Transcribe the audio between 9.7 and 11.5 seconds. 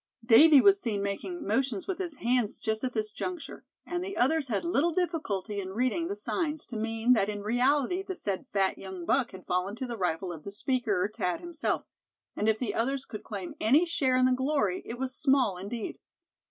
to the rifle of the speaker, Thad,